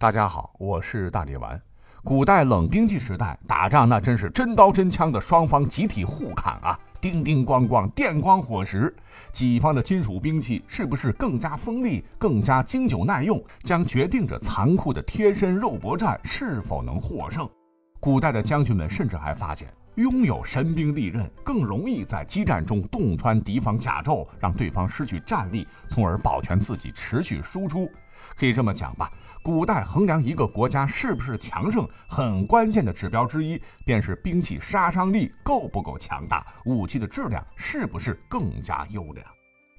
[0.00, 1.60] 大家好，我是大力丸。
[2.02, 8.96] 古代冷兵器时代，打仗那真是真刀真枪的，双方集体互砍啊，叮叮咣咣，电光火石。
[9.30, 17.46] 己方的金属兵器是不是更加锋利、更加经久耐用，将决定着残酷的贴身肉搏战是否能获胜。
[18.00, 27.86] 古代的将军们甚至还发现，拥有神兵利刃更容易在激战中洞穿敌方甲胄，让对方失去战力，从而保全自己持续输出。
[28.36, 29.12] 可以这么讲吧，
[29.42, 39.26] 古代衡量一个国家是不是强盛，很关键的指标之一，便是兵器杀伤力够不够强大，武器的质量是不是更加优良。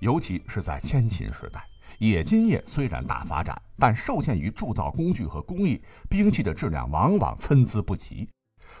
[0.00, 1.62] 尤其是在先秦时代，
[1.98, 8.28] 冶金业虽然大发展，但受限于铸造工具和工艺，兵器的质量往往参差不齐。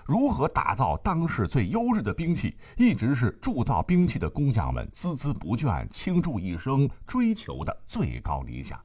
[0.06, 8.80] 如何打造当时最优质的兵器，一直是铸造兵器的工匠们孜孜不倦、倾注一生追求的最高理想。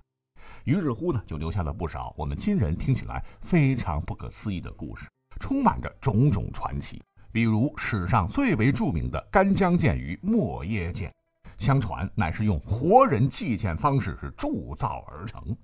[0.65, 5.07] 于是乎呢，就留下了不少我们今人听起来非常不可思议的故事，
[5.39, 7.02] 充满着种种传奇。
[7.31, 11.13] 比如史上最为著名的干将剑与莫耶剑，
[11.57, 15.55] 相传乃是用活人祭剑方式是铸造而成。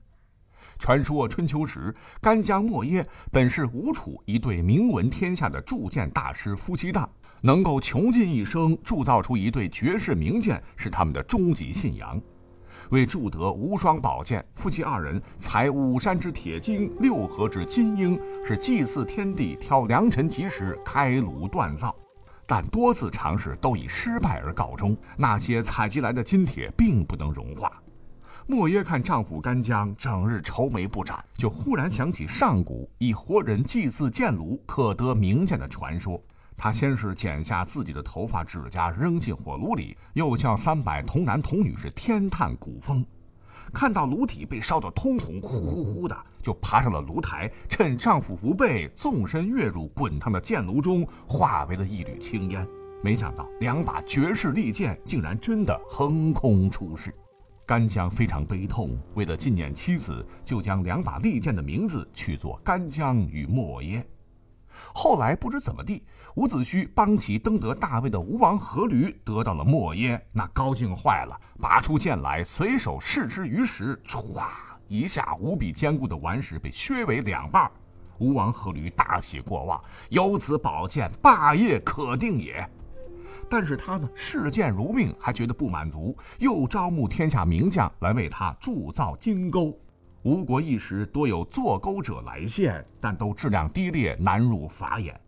[0.77, 7.09] 传说春秋时，干将莫耶本是吴楚一对名闻天下的铸剑大师夫妻档，
[7.41, 12.21] 能够穷尽一生铸造出一对绝世名剑，是他们的终极信仰。
[12.89, 21.95] 为铸得无双宝剑，夫妻二人采五山之铁精，六合之金英，是祭祀天地，挑良辰吉时开炉锻造。
[22.45, 27.71] 但多次尝试都以失败而告终，那些采集来的金铁并不能融化。
[28.47, 36.21] 莫耶看丈夫干将整日愁眉不展，就忽然想起上古以活人祭祀剑炉可得名剑的传说。
[36.63, 43.03] 他先是剪下自己的头发、指甲扔进火炉里，又叫三百童男童女是天探古风。
[43.73, 52.63] 看到炉体被烧得通红，呼呼呼的，就爬上了炉台，趁丈夫不备，纵身跃入滚烫的剑炉中，化为了一缕青烟。
[53.03, 57.11] 没想到两把绝世利剑竟然真的横空出世。
[57.65, 64.05] 干将非常悲痛，为了纪念妻子，就将两把利剑的名字取作干将与莫耶。
[64.93, 66.03] 后来不知怎么地，
[66.35, 74.43] 伍子胥帮其登得大位的吴王阖闾得到了莫耶，那高兴坏了，拔出剑来，随手试之于石，唰
[74.87, 77.71] 一下，无比坚固的顽石被削为两半。
[78.19, 82.69] 吴王阖闾大喜过望，有此宝剑，霸业可定也。
[83.49, 89.77] 但是他呢，视剑如命，还觉得不满足，又招募天下名将来为他铸造金钩。
[90.23, 95.19] 吴国一时多有做钩者来献，但都质量低劣，难入法眼。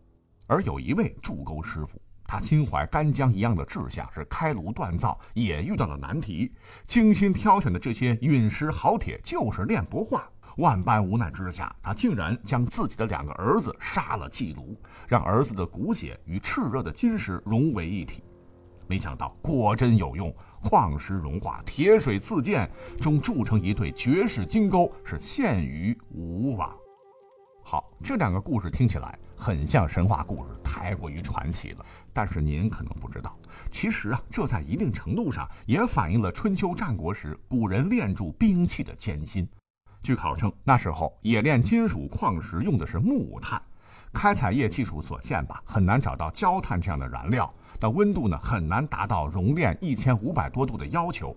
[0.46, 6.52] 而有一位铸钩师傅，他心怀干将一样的志向，是开炉锻造，也遇到了难题。
[6.84, 10.30] 精心挑选的这些陨石好铁，就是炼不化。
[10.58, 18.24] 万般无奈之下，他竟然将自己的两个儿子杀了祭炉，让儿子的骨血与炽热的金石融为一体。
[18.94, 20.32] 没想到果真有用，
[20.62, 22.70] 矿石融化，铁水自溅，
[23.02, 26.72] 终铸成一对绝世金钩，是献于吴王。
[27.64, 31.84] 好，这两个故事听起来很像神话故事，太过于传奇了。
[32.14, 33.36] 但是您可能不知道，
[33.72, 39.50] 其实啊，这在一定程度上也反映了春秋战国时古人炼铸兵器的艰辛。
[40.04, 43.60] 据考证，那时候冶炼金属矿石用的是木炭。
[44.14, 47.52] 开采业技术所限吧，很难找到焦炭这样的燃料。
[47.82, 51.36] 那温度呢，很难达到熔炼一千五百多度的要求。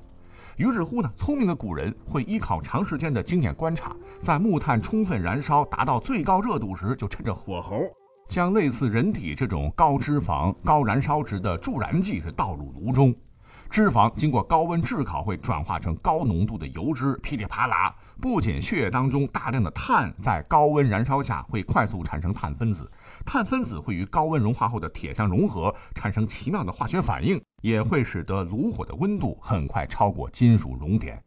[0.57, 7.83] 于是乎呢，聪明的古人会依靠长时间的经验观察，在木炭充分燃烧达到最高热度时，就趁着火候，
[8.29, 13.15] 将类似人体这种高脂肪、高燃烧值的助燃剂是倒入炉中。
[13.69, 17.95] 脂肪经过高温炙烤，会转化成高浓度的油脂，噼里啪啦。
[18.21, 22.91] 不仅血液当中大量的碳在高温燃烧下会快速产生碳分子，
[23.27, 31.23] 碳分子会与高温融化后的铁相融合，产生奇妙的化学反应，也会使得炉火的温度很快超过金属熔点。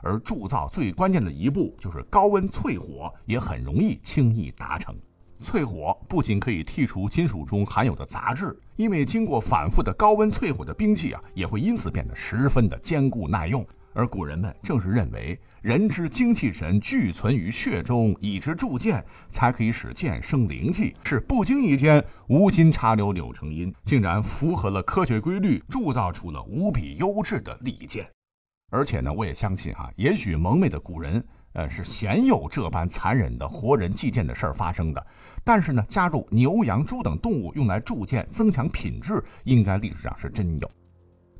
[0.00, 4.94] 而铸造最关键的一步就是高温淬火，也很容易轻易达成。
[5.38, 13.66] 淬火不仅可以剔除金属中含有的杂质，因为经过反复的高温淬火的兵器啊，也会因此变得十分的坚固耐用。
[13.94, 28.08] 而古人们正是认为人之精气神俱存于血中，以之铸剑，才可以使剑生灵气，是不经意间无心插柳柳成荫，竟然符合了科学规律，铸造出了无比优质的利剑。
[28.70, 31.24] 而且呢，我也相信哈，也许蒙昧的古人。
[31.54, 35.06] 呃，是鲜有这般残忍的活人祭剑的事儿发生的，
[35.42, 40.70] 但是呢，加入牛、羊、猪等动物用来铸剑，增强品质，应该历史上是真有。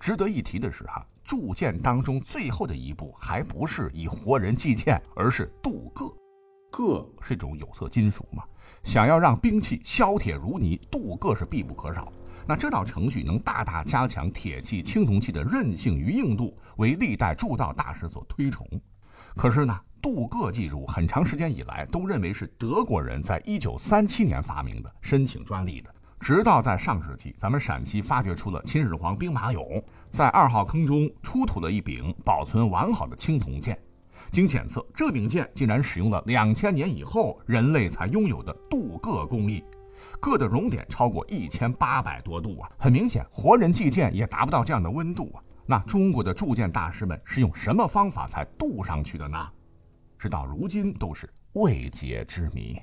[0.00, 6.12] 值得一提的是，哈，铸剑当中最后的一步，还不是以活人祭剑，而是镀铬。
[6.70, 8.44] 铬是一种有色金属嘛，
[8.82, 12.12] 想要让兵器削铁如泥，镀铬是必不可少。
[12.46, 18.66] 那这道程序能大大加强铁器、青铜器的韧性与硬度，为历代铸造大师所推崇。
[19.36, 25.94] 可是呢，镀铬技术很长时间以来都认为是德国人在一九三七年发明的，申请专利的。
[26.20, 33.78] 直到在上世纪，咱们陕西发掘出了秦始皇兵马俑，在二号坑中出土了一柄保存完好的青铜剑。
[34.32, 39.62] 经检测，这柄剑竟然使用了两千年以后人类才拥有的镀铬工艺。
[40.20, 42.68] 铬的熔点超过一千八百多度啊！
[42.76, 45.42] 很明显，活人祭剑也达不到这样的温度啊。
[45.70, 49.38] 那中国的铸剑大师们是用什么方法才镀上去的呢？
[50.18, 52.80] 直到如今都是未解之谜。